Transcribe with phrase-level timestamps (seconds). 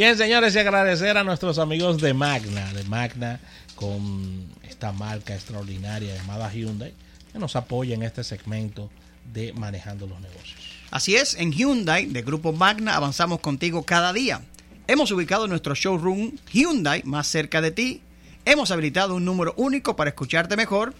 [0.00, 3.38] Bien, señores, y agradecer a nuestros amigos de Magna, de Magna,
[3.74, 6.94] con esta marca extraordinaria llamada Hyundai,
[7.30, 8.88] que nos apoya en este segmento
[9.30, 10.58] de Manejando los Negocios.
[10.90, 14.40] Así es, en Hyundai, de Grupo Magna, avanzamos contigo cada día.
[14.86, 18.00] Hemos ubicado nuestro showroom Hyundai más cerca de ti.
[18.46, 20.94] Hemos habilitado un número único para escucharte mejor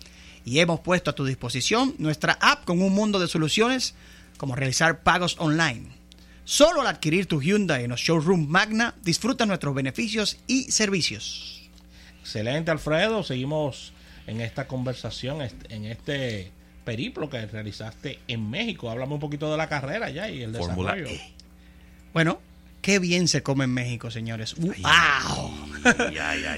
[0.45, 3.95] y hemos puesto a tu disposición nuestra app con un mundo de soluciones
[4.37, 6.00] como realizar pagos online.
[6.45, 11.71] Solo al adquirir tu Hyundai en los showroom Magna, disfruta nuestros beneficios y servicios.
[12.21, 13.23] Excelente, Alfredo.
[13.23, 13.93] Seguimos
[14.27, 16.51] en esta conversación, en este
[16.85, 18.91] periplo que realizaste en México.
[18.91, 21.07] Háblame un poquito de la carrera ya y el desarrollo.
[21.07, 21.21] E.
[22.13, 22.41] Bueno,
[22.83, 24.55] Qué bien se come en México, señores.
[24.57, 24.71] ¡Wow!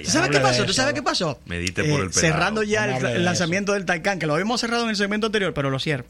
[0.04, 0.64] ¿Tú sabes qué pasó?
[0.64, 1.40] ¿Tú sabes qué pasó?
[1.46, 4.90] Medite por el eh, Cerrando ya el, lanzamiento del Taycan, que lo habíamos cerrado en
[4.90, 6.04] el segmento anterior, pero lo cierro.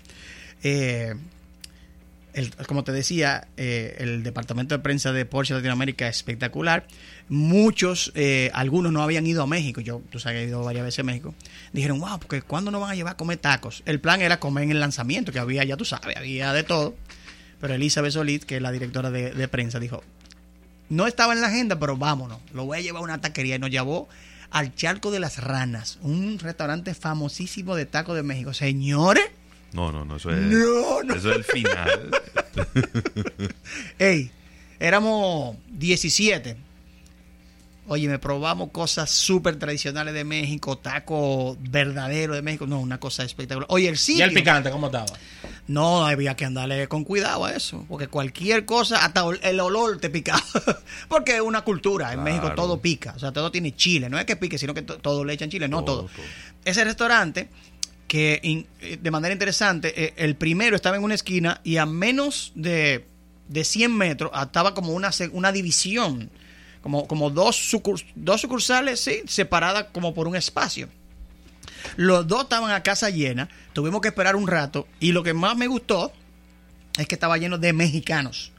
[0.62, 1.14] Eh,
[2.66, 6.86] como te decía, eh, el departamento de prensa de Porsche Latinoamérica es espectacular.
[7.28, 8.12] Muchos,
[8.52, 9.80] algunos no habían ido a México.
[9.80, 11.34] Yo, tú sabes, he ido varias veces a México.
[11.72, 13.82] Dijeron, wow, porque ¿cuándo nos van a llevar a comer tacos?
[13.86, 16.94] El plan era comer en el lanzamiento, que había, ya tú sabes, había de todo.
[17.62, 20.02] Pero Elizabeth Solís, que es la directora de, prensa, dijo,
[20.88, 23.54] no estaba en la agenda, pero vámonos, lo voy a llevar a una taquería.
[23.54, 24.08] Y nos llevó
[24.50, 28.52] al Charco de las Ranas, un restaurante famosísimo de tacos de México.
[28.52, 29.24] Señores.
[29.72, 31.14] No, no, no, eso es, no, no.
[31.14, 32.10] Eso es el final.
[33.98, 34.30] Ey,
[34.78, 36.56] éramos 17
[37.88, 42.64] Oye, me probamos cosas súper tradicionales de México, taco verdadero de México.
[42.64, 43.66] No, una cosa espectacular.
[43.70, 44.24] Oye, el sitio.
[44.24, 45.06] ¿Y el picante cómo estaba?
[45.66, 47.84] No, había que andarle con cuidado a eso.
[47.88, 50.40] Porque cualquier cosa, hasta el olor te pica.
[51.08, 52.12] porque es una cultura.
[52.12, 53.14] En México todo pica.
[53.16, 54.08] O sea, todo tiene chile.
[54.08, 55.66] No es que pique, sino que todo le echan chile.
[55.66, 56.08] No todo.
[56.64, 57.48] Ese restaurante
[58.12, 58.66] que
[59.00, 63.06] de manera interesante, eh, el primero estaba en una esquina y a menos de,
[63.48, 66.30] de 100 metros estaba como una, una división
[66.82, 67.74] como, como dos,
[68.14, 70.90] dos sucursales, sí, separadas como por un espacio.
[71.96, 75.56] Los dos estaban a casa llena, tuvimos que esperar un rato y lo que más
[75.56, 76.12] me gustó
[76.98, 78.52] es que estaba lleno de mexicanos.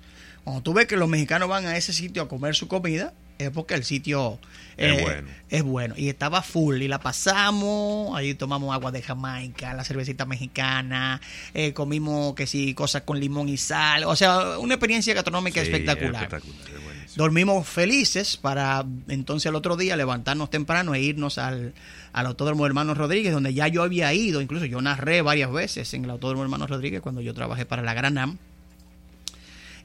[0.43, 3.49] Cuando tú ves que los mexicanos van a ese sitio a comer su comida, es
[3.51, 4.39] porque el sitio
[4.77, 5.27] es, eh, bueno.
[5.49, 5.95] es bueno.
[5.97, 6.81] Y estaba full.
[6.81, 8.15] Y la pasamos.
[8.17, 11.21] Ahí tomamos agua de Jamaica, la cervecita mexicana.
[11.53, 14.03] Eh, comimos que sí, cosas con limón y sal.
[14.05, 16.23] O sea, una experiencia gastronómica espectacular.
[16.23, 16.73] espectacular
[17.15, 21.73] Dormimos felices para entonces al otro día levantarnos temprano e irnos al,
[22.11, 26.05] al Autódromo Hermanos Rodríguez, donde ya yo había ido, incluso yo narré varias veces en
[26.05, 28.39] el Autódromo Hermanos Rodríguez cuando yo trabajé para la Gran Am.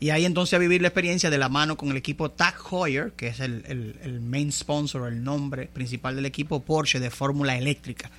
[0.00, 3.12] Y ahí entonces a vivir la experiencia de la mano con el equipo Tag Heuer,
[3.12, 3.64] que es el,
[4.00, 8.10] el main sponsor, el nombre principal del equipo Porsche de Fórmula Eléctrica.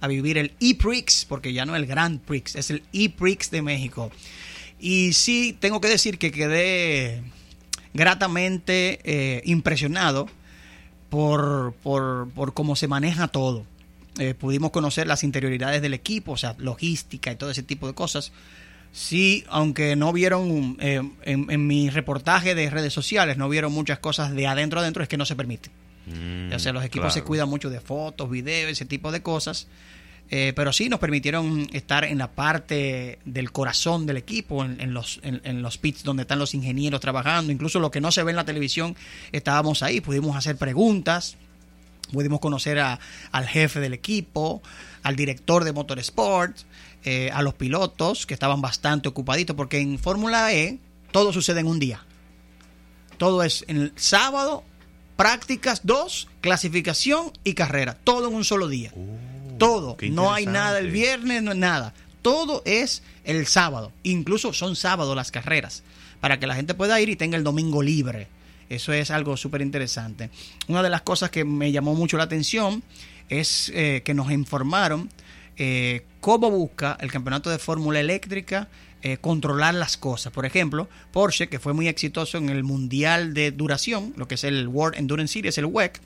[0.00, 4.12] A vivir el E-Prix, porque ya no el Grand Prix, es el E-Prix de México.
[4.78, 7.22] Y sí, tengo que decir que quedé
[7.94, 10.28] gratamente eh, impresionado
[11.08, 13.64] por, por, por, cómo se maneja todo.
[14.18, 17.94] Eh, pudimos conocer las interioridades del equipo, o sea, logística y todo ese tipo de
[17.94, 18.32] cosas.
[18.94, 24.32] Sí, aunque no vieron eh, en, mi reportaje de redes sociales, no vieron muchas cosas
[24.32, 25.68] de adentro adentro, es que no se permite.
[26.06, 29.66] Mm, o sea, los equipos se cuidan mucho de fotos, videos, ese tipo de cosas.
[30.30, 35.18] Eh, pero sí nos permitieron estar en la parte del corazón del equipo, en, los,
[35.24, 38.36] en, los pits donde están los ingenieros trabajando, incluso lo que no se ve en
[38.36, 38.96] la televisión,
[39.32, 41.36] estábamos ahí, pudimos hacer preguntas,
[42.14, 42.98] pudimos conocer a,
[43.30, 44.62] al jefe del equipo,
[45.02, 46.56] al director de Motorsport,
[47.04, 50.78] eh, a los pilotos que estaban bastante ocupaditos, porque en Fórmula E
[51.12, 52.02] todo sucede en un día.
[53.18, 54.64] Todo es en el sábado,
[55.16, 58.90] prácticas, dos, clasificación y carrera, todo en un solo día.
[58.94, 59.34] Uh.
[59.58, 59.96] Todo.
[60.10, 61.94] No hay nada el viernes, no nada.
[62.22, 63.92] Todo es el sábado.
[64.02, 65.82] Incluso son sábados las carreras.
[66.20, 68.28] Para que la gente pueda ir y tenga el domingo libre.
[68.68, 70.30] Eso es algo súper interesante.
[70.68, 72.82] Una de las cosas que me llamó mucho la atención
[73.28, 75.10] es eh, que nos informaron
[75.56, 78.68] eh, cómo busca el campeonato de Fórmula Eléctrica
[79.02, 80.32] eh, controlar las cosas.
[80.32, 84.44] Por ejemplo, Porsche, que fue muy exitoso en el Mundial de Duración, lo que es
[84.44, 86.00] el World Endurance Series, el WEC,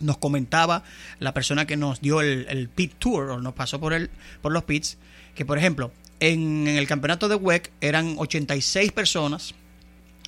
[0.00, 0.84] nos comentaba
[1.18, 4.10] la persona que nos dio el, pit tour o nos pasó por, el,
[4.42, 4.98] por los pits,
[5.34, 9.54] que por ejemplo, en, el campeonato de WEC eran 86 personas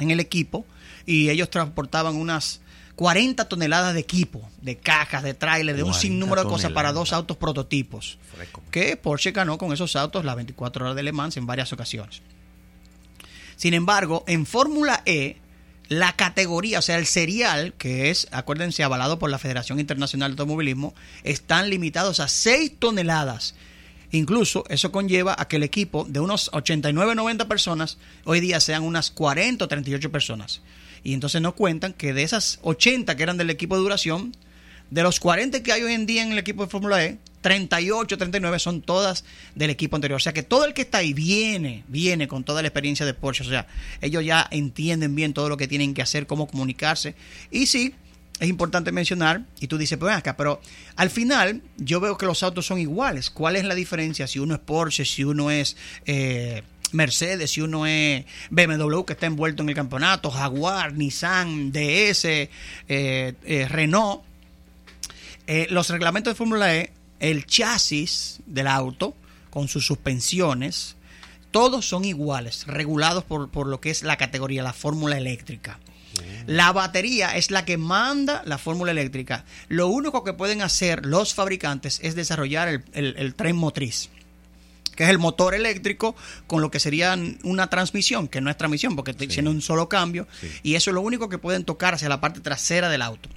[0.01, 0.65] en el equipo
[1.11, 2.61] y ellos transportaban unas
[2.95, 7.13] 40 toneladas de equipo, de cajas, de trailers, de un sinnúmero de cosas para dos
[7.13, 8.19] autos prototipos.
[8.71, 12.23] Que Porsche ganó con esos autos las 24 horas de Le Mans en varias ocasiones.
[13.57, 15.39] Sin embargo, en Fórmula E
[15.89, 20.43] la categoría, o sea, el serial, que es, acuérdense, avalado por la Federación Internacional de
[20.43, 23.57] Automovilismo, están limitados a 6 toneladas.
[24.13, 29.11] Incluso eso conlleva a que el equipo de unos 89-90 personas hoy día sean unas
[29.11, 30.63] 40 o 38 personas.
[31.03, 34.35] Y entonces nos cuentan que de esas 80 que eran del equipo de duración,
[34.91, 38.19] de los 40 que hay hoy en día en el equipo de Fórmula E, 38,
[38.19, 39.25] 39 son todas
[39.55, 40.17] del equipo anterior.
[40.17, 43.15] O sea que todo el que está ahí viene, viene con toda la experiencia de
[43.15, 43.45] Porsche.
[43.45, 43.67] O sea,
[44.01, 47.15] ellos ya entienden bien todo lo que tienen que hacer, cómo comunicarse.
[47.51, 47.95] Y sí,
[48.41, 50.61] es importante mencionar, y tú dices, pues acá, pero
[50.97, 53.31] al final yo veo que los autos son iguales.
[53.31, 55.77] ¿Cuál es la diferencia si uno es Porsche, si uno es...
[56.07, 62.25] Eh, Mercedes, si uno es BMW que está envuelto en el campeonato, Jaguar, Nissan, DS,
[62.25, 62.49] eh,
[62.89, 64.23] eh, Renault,
[65.71, 69.15] los reglamentos de Fórmula E el chasis del auto
[69.51, 70.97] con sus suspensiones,
[71.51, 75.79] todos son iguales, regulados por, por lo que es la categoría, la fórmula eléctrica.
[76.47, 79.45] La batería es la que manda la fórmula eléctrica.
[79.69, 84.11] Lo único que pueden hacer los fabricantes es desarrollar el, tren motriz,
[85.01, 86.15] que es el motor eléctrico
[86.47, 90.29] con lo que sería una transmisión, que no es transmisión porque tiene un solo cambio,
[90.63, 93.31] y eso es lo único que pueden tocar hacia la parte trasera del auto.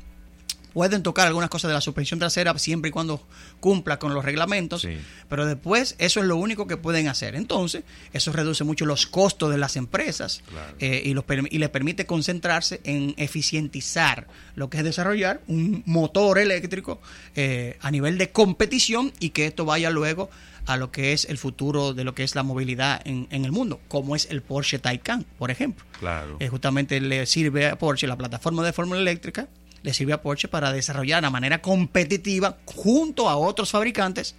[0.73, 3.25] Pueden tocar algunas cosas de la suspensión trasera siempre y cuando
[3.61, 4.85] cumpla con los reglamentos,
[5.29, 7.35] pero después eso es lo único que pueden hacer.
[7.35, 10.41] Entonces, eso reduce mucho los costos de las empresas
[10.79, 16.39] eh, y, los, y les permite concentrarse en eficientizar lo que es desarrollar un motor
[16.39, 16.99] eléctrico
[17.35, 20.29] eh, a nivel de competición y que esto vaya luego
[20.65, 23.79] a lo que es el futuro de lo que es la movilidad en, el mundo,
[23.87, 25.85] como es el Porsche Taycan, por ejemplo.
[25.99, 26.37] Claro.
[26.39, 29.47] Eh, justamente le sirve a Porsche la plataforma de fórmula eléctrica
[29.83, 34.33] le sirve a Porsche para desarrollar de manera competitiva junto a otros fabricantes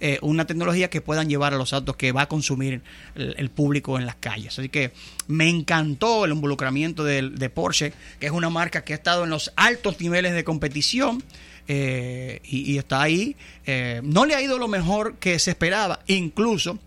[0.00, 2.80] eh, una tecnología que puedan llevar a los autos que va a consumir
[3.14, 4.58] el, público en las calles.
[4.58, 4.92] Así que
[5.26, 9.52] me encantó el involucramiento de, Porsche, que es una marca que ha estado en los
[9.56, 11.22] altos niveles de competición.
[11.68, 13.36] Eh, y, está ahí.
[13.66, 16.00] Eh, no le ha ido lo mejor que se esperaba.
[16.06, 16.78] Incluso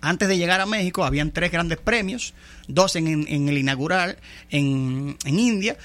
[0.00, 2.32] antes de llegar a México habían tres grandes premios,
[2.66, 4.16] dos en, el inaugural
[4.50, 5.76] en, en India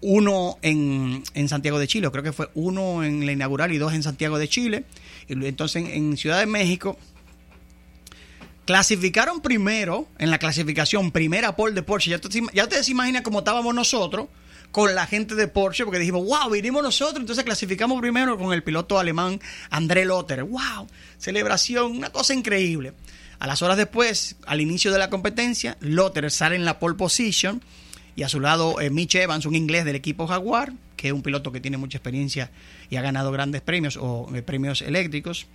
[0.00, 3.92] uno en, en, Santiago de Chile, creo que fue uno en la inaugural y dos
[3.92, 4.84] en Santiago de Chile.
[5.28, 6.98] Y entonces en, Ciudad de México
[8.64, 12.10] clasificaron primero, en la clasificación, primera pole de Porsche.
[12.10, 12.20] Ya,
[12.52, 14.28] ya ustedes se imaginan cómo estábamos nosotros
[14.70, 18.62] con la gente de Porsche, porque dijimos, wow, vinimos nosotros, entonces clasificamos primero con el
[18.62, 19.40] piloto alemán
[19.70, 20.44] André Lotter.
[20.44, 20.86] ¡Wow!
[21.18, 22.92] Celebración, una cosa increíble.
[23.38, 27.62] A las horas después, al inicio de la competencia, Lotter sale en la pole position
[28.18, 31.22] y a su lado eh, Mitch Evans, un inglés del equipo Jaguar, que es un
[31.22, 32.50] piloto que tiene mucha experiencia
[32.90, 35.46] y ha ganado grandes premios o eh, premios eléctricos.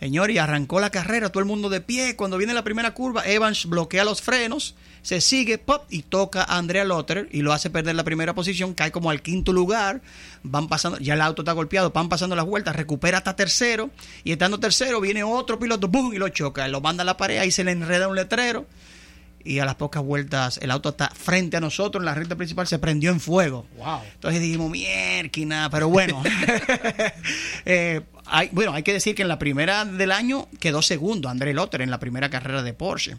[0.00, 2.14] Señor, y arrancó la carrera, todo el mundo de pie.
[2.14, 6.58] Cuando viene la primera curva, Evans bloquea los frenos, se sigue, pop, y toca a
[6.58, 10.02] Andrea Lotter y lo hace perder la primera posición, cae como al quinto lugar.
[10.42, 13.88] Van pasando, ya el auto está golpeado, van pasando las vueltas, recupera hasta tercero,
[14.24, 16.12] y estando tercero, viene otro piloto, ¡boom!
[16.12, 18.66] y lo choca, lo manda a la pared, y se le enreda un letrero
[19.44, 22.66] y a las pocas vueltas el auto está frente a nosotros en la recta principal,
[22.66, 23.66] se prendió en fuego.
[23.76, 24.00] Wow.
[24.14, 26.22] Entonces dijimos, mierda, pero bueno.
[27.66, 31.54] Eh, hay, bueno, hay que decir que en la primera del año quedó segundo André
[31.54, 33.16] Lotter en la primera carrera de Porsche.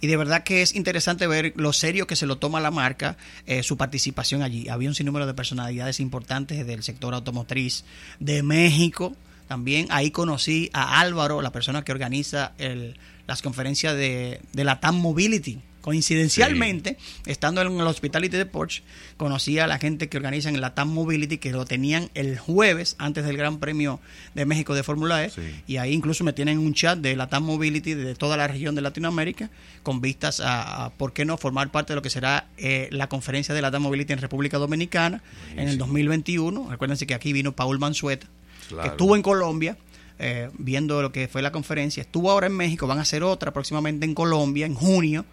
[0.00, 3.16] Y de verdad que es interesante ver lo serio que se lo toma la marca,
[3.46, 4.68] eh, su participación allí.
[4.68, 7.84] Había un sinnúmero de personalidades importantes del sector automotriz
[8.20, 9.16] de México.
[9.48, 14.80] También ahí conocí a Álvaro, la persona que organiza el las conferencias de, de la
[14.80, 15.60] TAM Mobility.
[15.84, 18.82] Coincidencialmente, estando en el Hospitality de Porsche,
[19.18, 23.26] conocí a la gente que organizan la TAM Mobility, que lo tenían el jueves antes
[23.26, 24.00] del Gran Premio
[24.34, 25.30] de México de Fórmula E.
[25.66, 28.74] Y ahí incluso me tienen un chat de la TAM Mobility de toda la región
[28.74, 29.50] de Latinoamérica,
[29.82, 33.54] con vistas a, por qué no formar parte de lo que será eh, la conferencia
[33.54, 35.22] de la TAM Mobility en República Dominicana
[35.54, 36.70] en el 2021.
[36.70, 38.26] Recuérdense que aquí vino Paul Mansueta,
[38.70, 39.76] que estuvo en Colombia
[40.18, 42.02] eh, viendo lo que fue la conferencia.
[42.02, 45.24] Estuvo ahora en México, van a hacer otra próximamente en Colombia, en junio,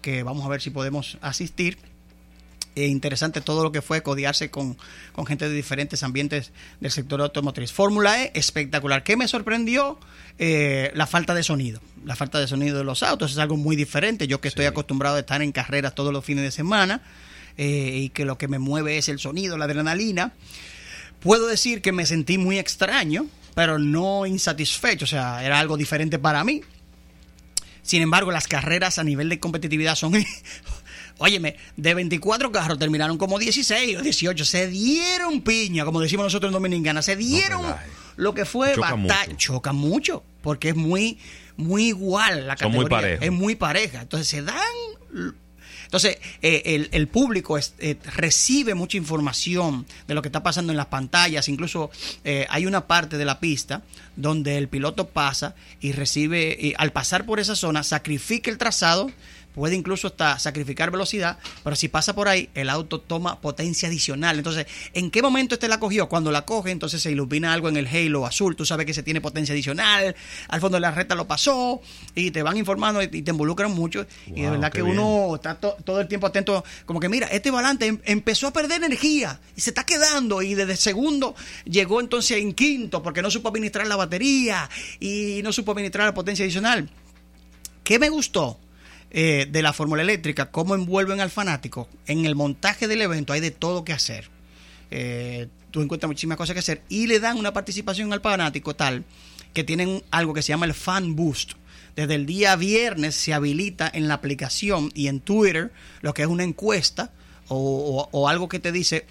[0.00, 1.78] que vamos a ver si podemos asistir.
[2.74, 4.78] E interesante todo lo que fue codiarse con,
[5.26, 7.70] gente de diferentes ambientes del sector automotriz.
[7.70, 9.04] Fórmula E, espectacular.
[9.04, 9.98] ¿Qué me sorprendió?
[10.38, 11.80] Eh, la falta de sonido.
[12.06, 14.26] La falta de sonido de los autos es algo muy diferente.
[14.26, 17.02] Yo que estoy acostumbrado a estar en carreras todos los fines de semana
[17.58, 20.32] eh, y que lo que me mueve es el sonido, la adrenalina.
[21.20, 26.18] Puedo decir que me sentí muy extraño pero no insatisfecho, o sea, era algo diferente
[26.18, 26.62] para mí.
[27.82, 30.14] Sin embargo, las carreras a nivel de competitividad son...
[31.18, 34.44] Óyeme, de 24 carros terminaron como 16 o 18.
[34.44, 37.02] Se dieron piña, como decimos nosotros en Dominicana.
[37.02, 37.62] Se dieron
[38.16, 39.36] lo que fue Choca batalla.
[39.36, 41.18] Choca mucho, porque es muy,
[41.56, 43.14] muy igual la categoría.
[43.14, 44.02] es muy pareja.
[44.02, 45.36] Entonces se dan
[45.92, 50.86] entonces, eh, el, público eh, recibe mucha información de lo que está pasando en las
[50.86, 51.50] pantallas.
[51.50, 51.90] Incluso
[52.24, 53.82] eh, hay una parte de la pista
[54.16, 59.10] donde el piloto pasa y recibe, al pasar por esa zona, sacrifica el trazado
[59.54, 64.38] puede incluso hasta sacrificar velocidad, pero si pasa por ahí, el auto toma potencia adicional.
[64.38, 66.08] Entonces, ¿en qué momento este la cogió?
[66.08, 69.02] Cuando la coge, entonces se ilumina algo en el halo azul, tú sabes que se
[69.02, 70.14] tiene potencia adicional,
[70.48, 71.80] al fondo de la recta lo pasó,
[72.14, 74.06] y te van informando y te involucran mucho.
[74.26, 77.86] y de verdad que uno está todo el tiempo atento, como que mira, este volante
[77.86, 82.52] em, empezó a perder energía y se está quedando, y desde segundo llegó entonces en
[82.52, 84.68] quinto porque no supo administrar la batería
[85.00, 86.88] y no supo administrar la potencia adicional.
[87.84, 88.58] ¿Qué me gustó?
[89.14, 91.86] Eh, de la fórmula eléctrica, cómo envuelven al fanático.
[92.06, 94.30] En el montaje del evento hay de todo que hacer.
[94.90, 99.04] Eh, tú encuentras muchísimas cosas que hacer y le dan una participación al fanático tal
[99.52, 101.52] que tienen algo que se llama el Fan Boost.
[101.94, 106.28] Desde el día viernes se habilita en la aplicación y en Twitter lo que es
[106.28, 107.10] una encuesta
[107.48, 109.04] o, algo que te dice,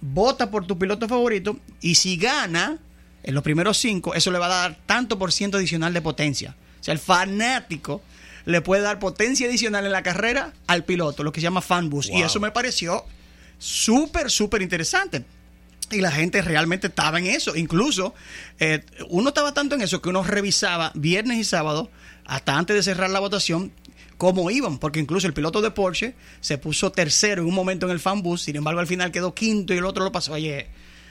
[0.00, 2.80] vota por tu piloto favorito y si gana
[3.22, 6.56] en los primeros cinco, eso le va a dar tanto por ciento adicional de potencia.
[6.80, 8.02] O sea, el fanático
[8.44, 11.90] le puede dar potencia adicional en la carrera al piloto, lo que se llama fan
[11.90, 12.10] boost.
[12.10, 13.04] Y eso me pareció
[13.58, 15.24] súper, súper interesante.
[15.90, 17.56] Y la gente realmente estaba en eso.
[17.56, 18.14] Incluso
[18.58, 21.90] eh, uno estaba tanto en eso que uno revisaba viernes y sábado,
[22.26, 23.72] hasta antes de cerrar la votación,
[24.18, 24.78] cómo iban.
[24.78, 28.22] Porque incluso el piloto de Porsche se puso tercero en un momento en el fan
[28.22, 28.44] boost.
[28.44, 30.32] Sin embargo, al final quedó quinto y el otro lo pasó.
[30.32, 30.66] Oye,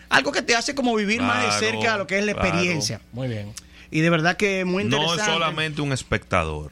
[0.09, 3.01] algo que te hace como vivir más de cerca lo que es la experiencia.
[3.11, 3.53] Muy bien.
[3.91, 5.17] Y de verdad que muy interesante.
[5.17, 6.71] No es solamente un espectador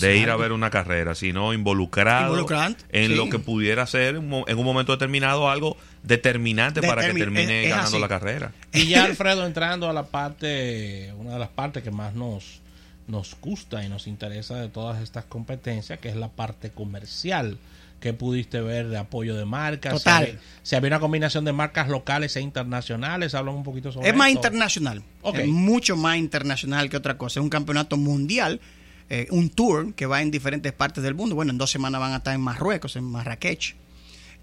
[0.00, 2.46] de ir a ver una carrera, sino involucrado
[2.90, 7.98] en lo que pudiera ser en un momento determinado algo determinante para que termine ganando
[7.98, 8.52] la carrera.
[8.72, 12.60] Y ya Alfredo entrando a la parte, una de las partes que más nos,
[13.06, 17.58] nos gusta y nos interesa de todas estas competencias, que es la parte comercial
[18.02, 19.94] que pudiste ver de apoyo de marcas.
[19.94, 20.38] Total.
[20.62, 24.28] Si, había una combinación de marcas locales e internacionales, hablan un poquito sobre Es más
[24.28, 25.04] internacional.
[25.32, 27.38] Es mucho más internacional que otra cosa.
[27.38, 28.60] Es un campeonato mundial,
[29.08, 31.36] eh, un tour que va en diferentes partes del mundo.
[31.36, 33.76] Bueno, en dos semanas van a estar en Marruecos, en Marrakech.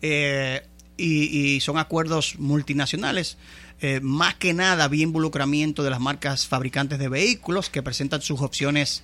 [0.02, 0.64] Eh,
[0.96, 3.38] y, son acuerdos multinacionales.
[3.82, 8.40] Eh, más que nada, había involucramiento de las marcas fabricantes de vehículos que presentan sus
[8.40, 9.04] opciones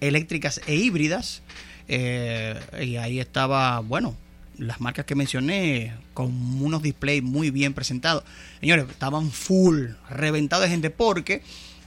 [0.00, 1.42] eléctricas e híbridas.
[1.88, 4.16] Eh, y ahí estaba, bueno,
[4.58, 6.30] las marcas que mencioné con
[6.62, 8.24] unos displays muy bien presentados.
[8.60, 11.42] Señores, estaban full, reventados de gente porque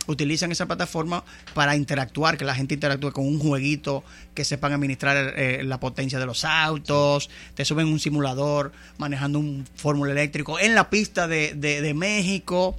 [0.08, 1.24] utilizan esa plataforma
[1.54, 6.20] para interactuar, que la gente interactúe con un jueguito, que sepan administrar eh, la potencia
[6.20, 11.56] de los autos, te suben un simulador manejando un fórmula eléctrico en la pista de,
[11.56, 12.78] de México.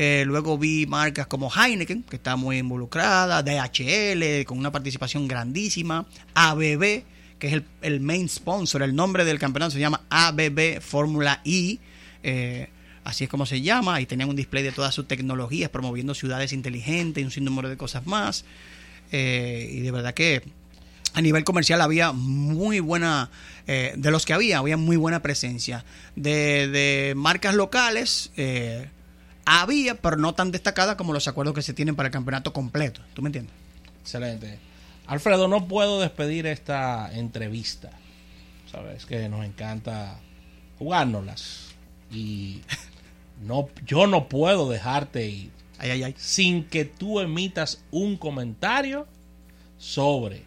[0.00, 6.06] Eh, luego vi marcas como Heineken, que está muy involucrada, DHL, con una participación grandísima,
[6.34, 7.02] ABB,
[7.40, 11.80] que es el, main sponsor, el nombre del campeonato se llama ABB Fórmula I.
[12.22, 12.68] Eh,
[13.02, 16.52] así es como se llama, y tenían un display de todas sus tecnologías, promoviendo ciudades
[16.52, 18.44] inteligentes y un sinnúmero de cosas más.
[19.10, 20.44] Eh, y de verdad que
[21.14, 23.30] a nivel comercial había muy buena,
[23.66, 28.30] de los que había, había muy buena presencia de, de marcas locales,
[29.48, 33.00] había, pero no tan destacada como los acuerdos que se tienen para el campeonato completo.
[33.14, 33.54] ¿Tú me entiendes?
[34.02, 34.58] Excelente.
[35.06, 37.90] Alfredo, no puedo despedir esta entrevista.
[38.70, 40.18] Sabes que nos encanta
[40.78, 41.68] jugárnoslas.
[42.10, 42.60] Y
[43.42, 45.58] no, yo no puedo dejarte ir
[46.16, 49.06] sin que tú emitas un comentario
[49.78, 50.42] sobre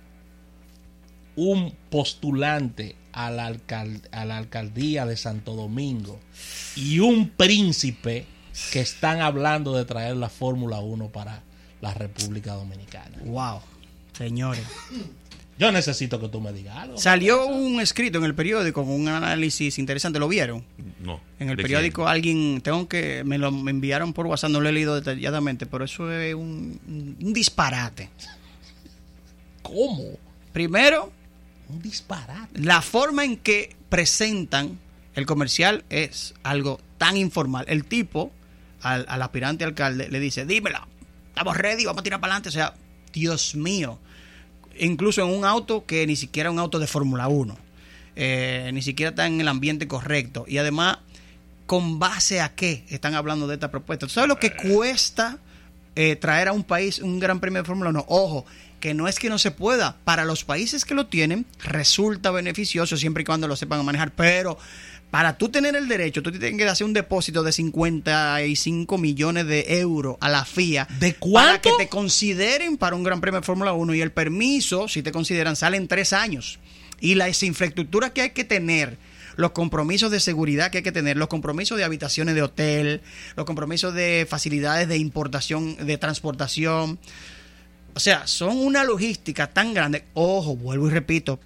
[1.36, 3.58] un postulante a la,
[4.12, 6.20] a la alcaldía de Santo Domingo
[6.76, 8.26] y un príncipe
[8.72, 11.42] que están hablando de traer la Fórmula 1 para
[11.82, 13.18] la República Dominicana.
[13.26, 13.62] Wow,
[14.14, 14.64] señores.
[15.58, 16.98] Yo necesito que tú me digas algo.
[16.98, 20.64] Salió un escrito en el periódico con un análisis interesante, ¿lo vieron?
[21.00, 21.22] No.
[21.40, 24.96] En el periódico alguien, tengo que, me lo enviaron por WhatsApp, no lo he leído
[24.96, 26.80] detalladamente, pero eso es un,
[27.22, 28.10] un disparate.
[29.62, 30.18] ¿Cómo?
[30.52, 31.12] Primero,
[31.70, 32.60] un disparate.
[32.60, 34.80] La forma en que presentan
[35.14, 37.66] el comercial es algo tan informal.
[37.68, 38.32] El tipo
[38.82, 40.88] al, aspirante alcalde, le dice, dímela,
[41.30, 42.50] estamos ready, vamos a tirar para adelante.
[42.50, 42.74] O sea,
[43.14, 44.00] Dios mío.
[44.80, 47.58] Incluso en un auto que ni siquiera es un auto de Fórmula 1.
[48.16, 50.46] Eh, ni siquiera está en el ambiente correcto.
[50.48, 50.98] Y además,
[51.66, 54.08] ¿con base a qué están hablando de esta propuesta?
[54.08, 54.56] ¿Tú sabes lo que eh.
[54.56, 55.38] cuesta
[55.96, 58.06] eh, traer a un país un gran premio de Fórmula 1?
[58.08, 58.46] Ojo,
[58.80, 59.98] que no es que no se pueda.
[60.04, 64.12] Para los países que lo tienen, resulta beneficioso siempre y cuando lo sepan manejar.
[64.12, 64.58] Pero
[65.12, 69.80] para tú tener el derecho, tú tienes que hacer un depósito de 55 millones de
[69.80, 70.88] euros a la FIA.
[71.00, 71.50] ¿De cuánto?
[71.50, 75.04] Para que te consideren para un Gran Premio de Fórmula 1 y el permiso, si
[75.04, 76.60] te consideran, sale en tres años.
[77.02, 78.98] Y las infraestructuras que hay que tener,
[79.36, 83.02] los compromisos de seguridad que hay que tener, los compromisos de habitaciones de hotel,
[83.36, 87.00] los compromisos de facilidades de importación, de transportación.
[87.96, 90.06] O sea, son una logística tan grande.
[90.14, 91.38] Ojo, vuelvo y repito,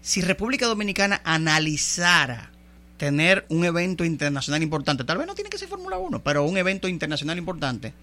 [0.00, 2.50] si República Dominicana analizara
[2.96, 6.56] tener un evento internacional importante, tal vez no tiene que ser Fórmula 1, pero un
[6.56, 7.94] evento internacional importante,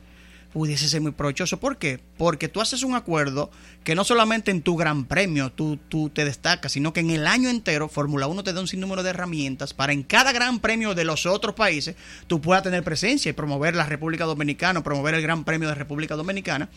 [0.56, 1.60] pudiese ser muy provechoso.
[1.60, 2.00] ¿Por qué?
[2.18, 3.52] Porque tú haces un acuerdo
[3.84, 7.28] que no solamente en tu gran premio tú, tú te destacas, sino que en el
[7.28, 10.96] año entero Fórmula 1 te da un sinnúmero de herramientas para en cada gran premio
[10.96, 11.98] de los otros países
[12.28, 16.16] tú puedas tener presencia y promover la República Dominicana, promover el Gran Premio de República
[16.16, 16.70] Dominicana.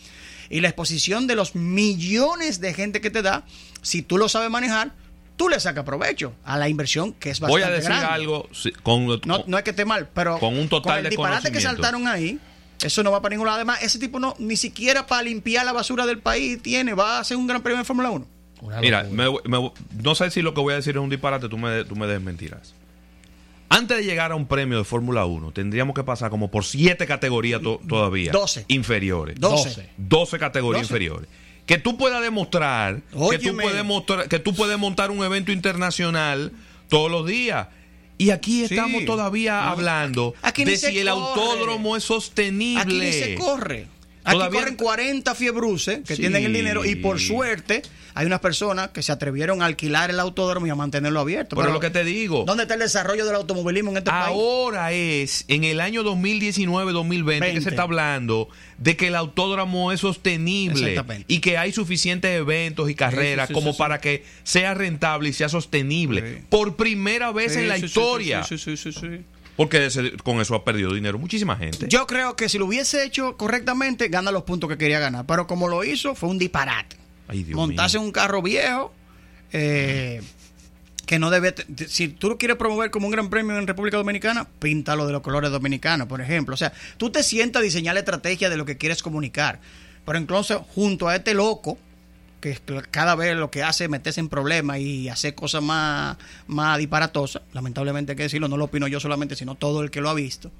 [0.49, 3.45] Y la exposición de los millones de gente que te da,
[3.81, 4.91] si tú lo sabes manejar,
[5.39, 8.49] tú le sacas provecho a la inversión que es bastante Voy a decir algo
[8.83, 11.61] con, no, no es que esté mal, pero con un total con el disparate que
[11.61, 12.37] saltaron ahí,
[12.83, 13.55] eso no va para ningún lado.
[13.55, 17.19] Además, ese tipo no, ni siquiera para limpiar la basura del país tiene, va a
[17.21, 18.27] hacer un gran premio en Fórmula 1.
[18.81, 21.95] Mira, no sé si lo que voy a decir es un disparate, tú me, tú
[21.95, 22.75] me desmentirás.
[23.69, 27.07] Antes de llegar a un premio de Fórmula 1, tendríamos que pasar como por siete
[27.07, 28.33] categorías todavía.
[28.33, 28.65] 12.
[28.67, 29.39] Inferiores.
[29.39, 29.89] 12.
[29.95, 31.29] 12 categorías inferiores
[31.69, 36.51] que tú puedas demostrar que tú puedes, mostrar, que tú puedes montar un evento internacional
[36.87, 37.67] todos los días.
[38.17, 42.81] Y aquí estamos todavía hablando de si el autódromo es sostenible.
[42.81, 43.85] Aquí ni se corre.
[44.23, 49.01] Aquí corren 40 fiebruces que tienen el dinero y por suerte hay unas personas que
[49.01, 51.55] se atrevieron a alquilar el autódromo y a mantenerlo abierto.
[51.55, 52.43] Pero, lo que te digo.
[52.45, 54.27] ¿Dónde está el desarrollo del automovilismo en este país?
[54.27, 59.99] Ahora es, en el año 2019-2020, que se está hablando de que el autódromo es
[59.99, 65.49] sostenible y que hay suficientes eventos y carreras como para que sea rentable y sea
[65.49, 66.43] sostenible.
[66.49, 68.43] Por primera vez en la historia.
[68.43, 69.23] Sí, sí, sí, sí.
[69.59, 69.89] Porque
[70.23, 71.87] con eso ha perdido dinero muchísima gente.
[71.89, 75.25] Yo creo que si lo hubiese hecho correctamente, gana los puntos que quería ganar.
[75.25, 76.95] Pero como lo hizo, fue un disparate.
[77.53, 78.93] Montarse un carro viejo,
[79.51, 80.21] eh,
[81.05, 81.55] que no debe.
[81.87, 85.21] Si tú lo quieres promover como un gran premio en República Dominicana, píntalo de los
[85.21, 86.53] colores dominicanos, por ejemplo.
[86.53, 89.59] O sea, tú te sientas a diseñar la estrategia de lo que quieres comunicar.
[90.05, 91.77] Pero entonces, junto a este loco,
[92.41, 92.57] que
[92.89, 97.41] cada vez lo que hace es meterse en problemas y hacer cosas más, más disparatosas,
[97.53, 100.13] lamentablemente hay que decirlo, no lo opino yo solamente, sino todo el que lo ha
[100.13, 100.51] visto.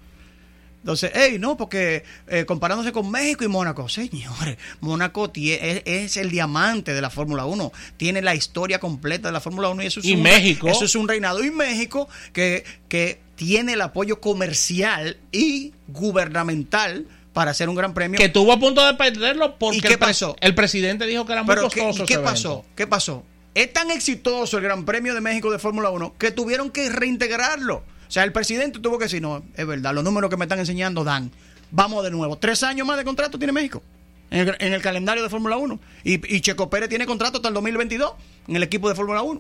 [0.80, 6.94] Entonces, hey, no, porque eh, comparándose con México y Mónaco, señores, Mónaco es, el diamante
[6.94, 10.06] de la Fórmula 1, tiene la historia completa de la Fórmula 1 y eso es,
[10.06, 10.68] un, México?
[10.70, 11.44] eso es un reinado.
[11.44, 18.20] Y México, que, que tiene el apoyo comercial y gubernamental para hacer un gran premio.
[18.20, 20.36] Que tuvo a punto de perderlo porque qué pasó?
[20.42, 22.06] El, presidente dijo que era muy costoso.
[22.06, 22.66] ¿Qué, pasó?
[22.76, 23.24] ¿Qué pasó?
[23.56, 27.84] Es tan exitoso el Gran Premio de México de Fórmula 1 que tuvieron que reintegrarlo.
[28.10, 30.58] O sea, el presidente tuvo que decir, no, es verdad, los números que me están
[30.60, 31.32] enseñando dan.
[31.70, 32.38] Vamos de nuevo.
[32.40, 33.84] Tres años más de contrato tiene México
[34.32, 35.80] en el, calendario de Fórmula 1.
[36.04, 38.14] Y, y Checo Pérez tiene contrato hasta el 2022
[38.48, 39.40] en el equipo de Fórmula 1.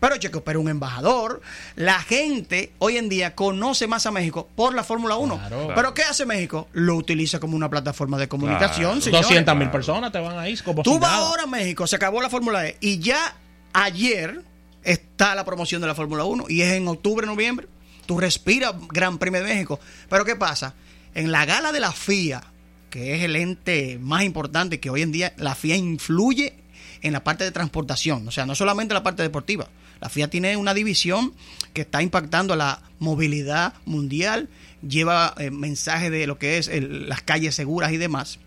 [0.00, 1.42] Pero Checo pero un embajador.
[1.76, 5.40] La gente hoy en día conoce más a México por la Fórmula 1.
[5.74, 6.68] Pero ¿qué hace México?
[6.72, 9.00] Lo utiliza como una plataforma de comunicación.
[9.00, 12.30] 200 mil personas te van ahí como Tú vas ahora a México, se acabó la
[12.30, 13.36] Fórmula E y ya
[13.72, 14.42] ayer
[14.82, 17.68] está la promoción de la Fórmula 1 y es en octubre, noviembre.
[18.10, 19.78] Tú respiras Gran Premio de México.
[20.08, 20.74] Pero ¿qué pasa?
[21.14, 22.42] En la gala de la FIA,
[22.90, 26.54] que es el ente más importante que hoy en día la FIA influye
[27.02, 29.68] en la parte de transportación, o sea, no solamente la parte deportiva.
[30.00, 31.34] La FIA tiene una división
[31.72, 34.48] que está impactando la movilidad mundial,
[34.82, 38.40] lleva eh, mensajes de lo que es las calles seguras y demás.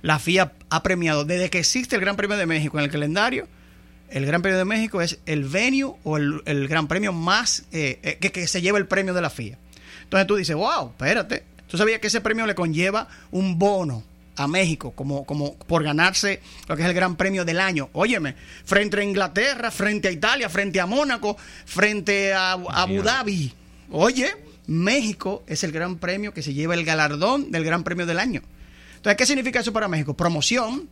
[0.00, 3.46] La FIA ha premiado, desde que existe el Gran Premio de México en el calendario,
[4.12, 8.18] el Gran Premio de México es el venue o el, Gran Premio más eh, eh,
[8.20, 9.58] que, que se lleva el premio de la FIA.
[10.04, 14.04] Entonces tú dices, wow, espérate, tú sabías que ese premio le conlleva un bono
[14.36, 17.90] a México como, como por ganarse lo que es el gran premio del año.
[17.92, 23.52] Óyeme, frente a Inglaterra, frente a Italia, frente a Mónaco, frente a, Abu Dhabi.
[23.90, 24.30] Oye,
[24.66, 28.42] México es el gran premio que se lleva el galardón del gran premio del año.
[28.96, 30.14] Entonces, ¿qué significa eso para México?
[30.14, 30.88] Promoción,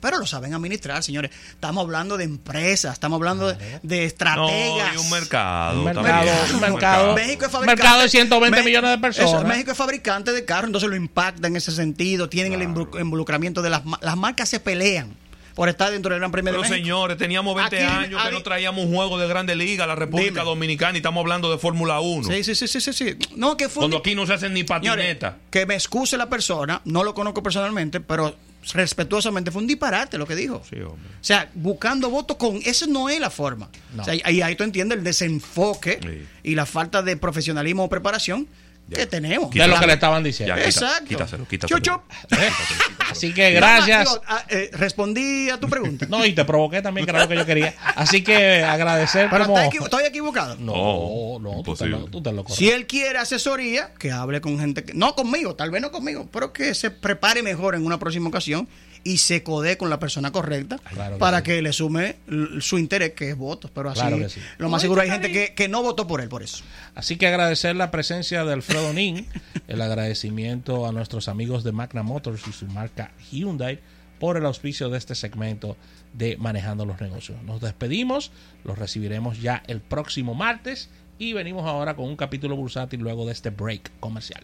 [0.00, 1.30] pero lo saben administrar, señores.
[1.50, 4.94] Estamos hablando de empresas, estamos hablando de, estrategas.
[4.94, 5.78] No, un mercado.
[5.80, 5.84] Un
[6.60, 7.82] mercado, México es fabricante.
[7.82, 9.44] mercado de 120 millones de personas.
[9.44, 12.28] México es fabricante de carros, entonces lo impacta en ese sentido.
[12.28, 15.16] Tienen el involucramiento de las, las marcas, se pelean
[15.58, 16.84] por estar dentro del Gran Premio Pero de México.
[16.84, 20.44] señores, teníamos 20 años que no traíamos un juego de Grande Liga a la República
[20.44, 22.28] Dominicana y estamos hablando de Fórmula 1.
[22.28, 23.16] Sí, sí, sí, sí, sí.
[23.34, 25.34] No, que fue Cuando aquí no se hacen ni patinetas.
[25.50, 28.36] que me excuse la persona, no lo conozco personalmente, pero
[28.72, 30.56] respetuosamente fue un disparate lo que dijo.
[30.56, 32.56] O sea, buscando votos con...
[32.64, 33.70] Eso no es la forma.
[34.06, 38.48] ahí, ahí tú entiendes el desenfoque y la falta de profesionalismo o preparación
[38.94, 39.50] que tenemos.
[39.50, 40.56] De lo que le estaban diciendo.
[40.56, 41.06] Exacto.
[41.06, 42.04] Quítaselo, quítaselo.
[43.10, 44.20] Así que gracias.
[44.26, 46.06] Ah, eh, respondí a tu pregunta.
[46.08, 47.74] No, y te provoqué también, que era lo que yo quería.
[47.94, 50.56] Así que agradecer Pero ¿Estoy equivocado?
[50.56, 54.58] No, no, tú, te lo, tú te lo Si él quiere asesoría, que hable con
[54.58, 54.94] gente que...
[54.94, 58.68] No conmigo, tal vez no conmigo, pero que se prepare mejor en una próxima ocasión
[59.04, 60.78] y se codee con la persona correcta
[61.18, 62.16] para que le sume
[62.60, 63.70] su interés, que es voto.
[63.72, 66.64] Pero así, lo más seguro hay gente que, que, no votó por él por eso.
[66.94, 69.26] Así que agradecer la presencia de Alfredo Nin,
[69.68, 73.80] el agradecimiento a nuestros amigos de Magna Motors y su marca Hyundai
[74.18, 75.76] por el auspicio de este segmento
[76.12, 77.42] de Manejando los Negocios.
[77.42, 78.32] Nos despedimos,
[78.64, 83.32] los recibiremos ya el próximo martes y venimos ahora con un capítulo bursátil luego de
[83.32, 84.42] este break comercial.